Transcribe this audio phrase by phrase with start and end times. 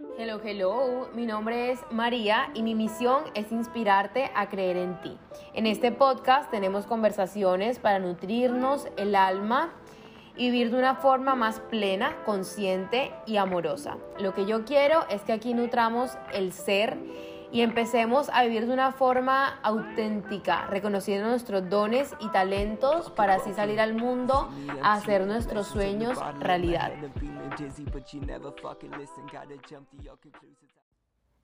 [0.00, 5.18] Hello, hello, mi nombre es María y mi misión es inspirarte a creer en ti.
[5.52, 9.74] En este podcast tenemos conversaciones para nutrirnos el alma
[10.36, 13.98] y vivir de una forma más plena, consciente y amorosa.
[14.18, 16.96] Lo que yo quiero es que aquí nutramos el ser
[17.52, 23.52] y empecemos a vivir de una forma auténtica, reconociendo nuestros dones y talentos para así
[23.52, 24.48] salir al mundo
[24.82, 26.92] a hacer nuestros sueños realidad.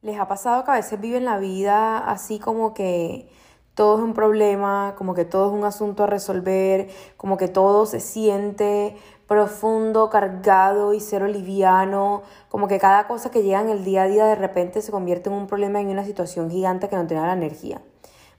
[0.03, 3.29] ¿Les ha pasado que a veces viven la vida así como que
[3.75, 7.85] todo es un problema, como que todo es un asunto a resolver, como que todo
[7.85, 13.85] se siente profundo, cargado y cero liviano, como que cada cosa que llega en el
[13.85, 16.97] día a día de repente se convierte en un problema y una situación gigante que
[16.97, 17.81] no tiene la energía.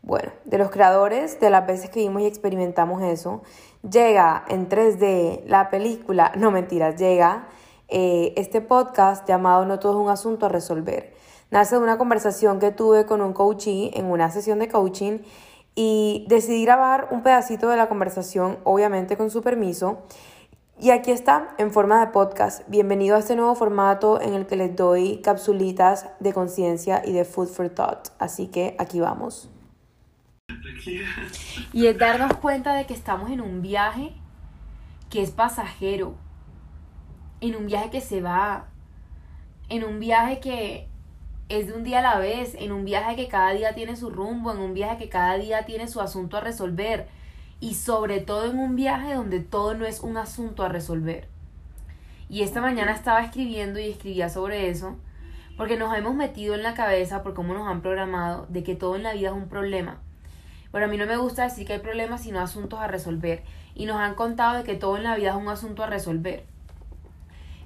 [0.02, 3.42] Bueno, de los creadores, de las veces que vimos y experimentamos eso,
[3.90, 7.48] llega en 3D la película, no mentiras, llega
[7.90, 11.14] eh, este podcast llamado No todo es un asunto a resolver.
[11.50, 15.20] Nace de una conversación que tuve con un coachee en una sesión de coaching
[15.76, 20.00] y decidí grabar un pedacito de la conversación, obviamente con su permiso.
[20.80, 22.62] Y aquí está, en forma de podcast.
[22.70, 27.26] Bienvenido a este nuevo formato en el que les doy capsulitas de conciencia y de
[27.26, 28.10] food for thought.
[28.20, 29.50] Así que aquí vamos.
[31.74, 34.14] Y es darnos cuenta de que estamos en un viaje
[35.10, 36.14] que es pasajero,
[37.42, 38.68] en un viaje que se va,
[39.70, 40.90] en un viaje que
[41.50, 44.12] es de un día a la vez, en un viaje que cada día tiene su
[44.12, 47.08] rumbo, en un viaje que cada día tiene su asunto a resolver
[47.60, 51.28] y sobre todo en un viaje donde todo no es un asunto a resolver.
[52.30, 54.98] Y esta mañana estaba escribiendo y escribía sobre eso,
[55.56, 58.96] porque nos hemos metido en la cabeza por cómo nos han programado de que todo
[58.96, 60.00] en la vida es un problema.
[60.72, 63.44] Pero a mí no me gusta decir que hay problemas sino asuntos a resolver.
[63.74, 66.46] Y nos han contado de que todo en la vida es un asunto a resolver.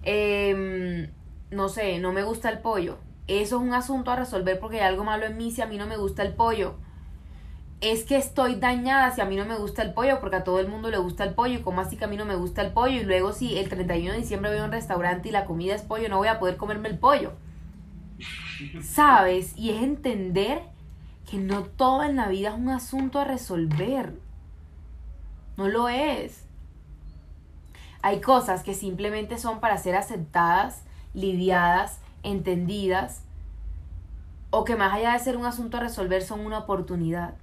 [0.03, 1.09] Em,
[1.49, 2.99] no sé, no me gusta el pollo.
[3.27, 5.77] Eso es un asunto a resolver porque hay algo malo en mí si a mí
[5.77, 6.75] no me gusta el pollo
[7.81, 10.59] es que estoy dañada si a mí no me gusta el pollo, porque a todo
[10.59, 12.61] el mundo le gusta el pollo, y como así que a mí no me gusta
[12.61, 15.45] el pollo, y luego si el 31 de diciembre voy a un restaurante y la
[15.45, 17.33] comida es pollo, no voy a poder comerme el pollo.
[18.83, 19.57] ¿Sabes?
[19.57, 20.61] Y es entender
[21.29, 24.13] que no todo en la vida es un asunto a resolver.
[25.57, 26.45] No lo es.
[28.03, 30.83] Hay cosas que simplemente son para ser aceptadas,
[31.15, 33.23] lidiadas, entendidas,
[34.51, 37.33] o que más allá de ser un asunto a resolver son una oportunidad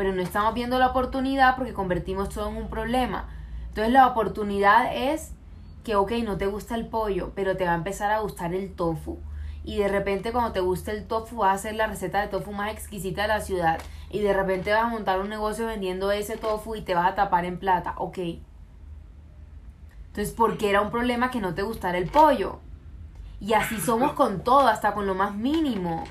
[0.00, 3.28] pero no estamos viendo la oportunidad porque convertimos todo en un problema.
[3.68, 5.32] Entonces la oportunidad es
[5.84, 8.72] que, ok, no te gusta el pollo, pero te va a empezar a gustar el
[8.72, 9.18] tofu.
[9.62, 12.50] Y de repente cuando te guste el tofu vas a hacer la receta de tofu
[12.50, 13.78] más exquisita de la ciudad.
[14.08, 17.14] Y de repente vas a montar un negocio vendiendo ese tofu y te vas a
[17.14, 17.92] tapar en plata.
[17.98, 18.20] Ok.
[20.06, 22.60] Entonces, ¿por qué era un problema que no te gustara el pollo?
[23.38, 26.04] Y así somos con todo, hasta con lo más mínimo.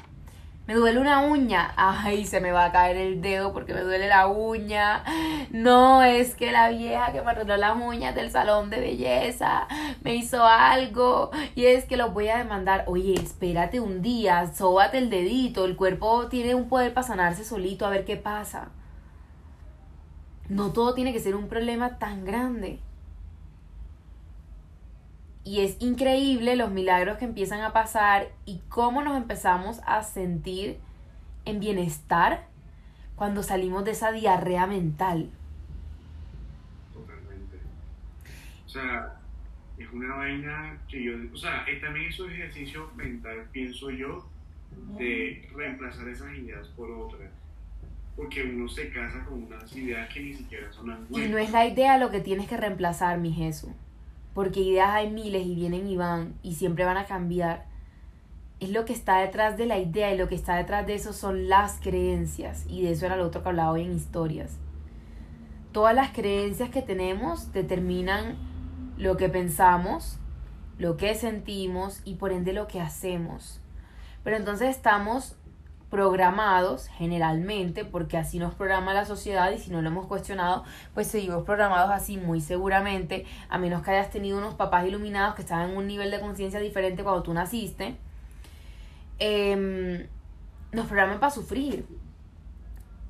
[0.69, 1.73] Me duele una uña.
[1.77, 5.03] Ay, se me va a caer el dedo porque me duele la uña.
[5.49, 9.67] No, es que la vieja que me arregló las uñas del salón de belleza
[10.03, 11.31] me hizo algo.
[11.55, 12.83] Y es que lo voy a demandar.
[12.85, 15.65] Oye, espérate un día, sóbate el dedito.
[15.65, 18.67] El cuerpo tiene un poder para sanarse solito a ver qué pasa.
[20.49, 22.79] No todo tiene que ser un problema tan grande.
[25.43, 30.77] Y es increíble los milagros que empiezan a pasar y cómo nos empezamos a sentir
[31.45, 32.47] en bienestar
[33.15, 35.29] cuando salimos de esa diarrea mental.
[36.93, 37.57] Totalmente.
[38.65, 39.19] O sea,
[39.77, 44.27] es una vaina que yo, o sea, también es un ejercicio mental, pienso yo,
[44.97, 47.31] de reemplazar esas ideas por otras.
[48.15, 51.51] Porque uno se casa con unas ideas que ni siquiera son las Y no es
[51.51, 53.71] la idea lo que tienes que reemplazar, mi Jesús
[54.33, 57.65] porque ideas hay miles y vienen y van y siempre van a cambiar.
[58.59, 61.13] Es lo que está detrás de la idea y lo que está detrás de eso
[61.13, 64.57] son las creencias y de eso era lo otro que hablaba hoy en historias.
[65.71, 68.37] Todas las creencias que tenemos determinan
[68.97, 70.17] lo que pensamos,
[70.77, 73.61] lo que sentimos y por ende lo que hacemos.
[74.23, 75.35] Pero entonces estamos
[75.89, 80.63] programados generalmente, porque así nos programa la sociedad y si no lo hemos cuestionado,
[80.93, 85.41] pues seguimos programados así muy seguramente, a menos que hayas tenido unos papás iluminados que
[85.41, 87.95] estaban en un nivel de conciencia diferente cuando tú naciste,
[89.17, 90.07] em,
[90.71, 91.85] nos programan para sufrir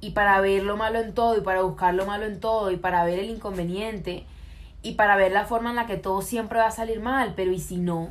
[0.02, 2.78] y para ver lo malo en todo y para buscar lo malo en todo y
[2.78, 4.26] para ver el inconveniente
[4.82, 7.52] y para ver la forma en la que todo siempre va a salir mal, pero
[7.52, 8.10] ¿y si no?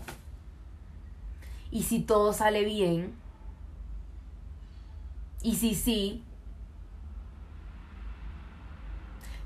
[1.71, 3.14] ¿Y si todo sale bien?
[5.43, 6.25] Y si sí,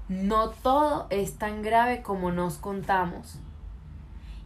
[0.09, 3.39] no todo es tan grave como nos contamos.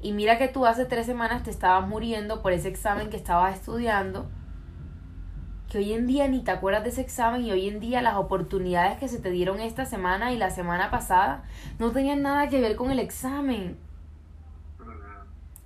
[0.00, 3.54] Y mira que tú hace tres semanas te estabas muriendo por ese examen que estabas
[3.56, 4.30] estudiando.
[5.68, 8.14] Que hoy en día ni te acuerdas de ese examen y hoy en día las
[8.14, 11.44] oportunidades que se te dieron esta semana y la semana pasada
[11.80, 13.76] no tenían nada que ver con el examen.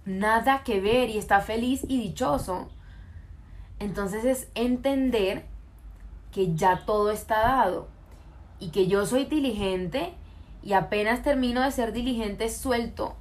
[0.06, 2.70] Nada que ver y está feliz y dichoso.
[3.78, 5.49] Entonces es entender
[6.32, 7.88] que ya todo está dado
[8.58, 10.12] y que yo soy diligente
[10.62, 13.16] y apenas termino de ser diligente suelto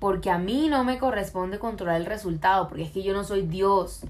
[0.00, 3.46] porque a mí no me corresponde controlar el resultado, porque es que yo no soy
[3.46, 4.06] Dios.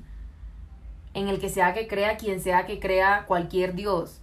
[1.13, 4.23] En el que sea que crea, quien sea que crea, cualquier Dios.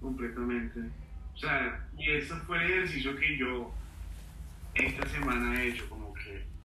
[0.00, 0.78] Completamente.
[1.34, 3.68] O sea, y ese fue el ejercicio que yo
[4.74, 6.14] esta semana he hecho, como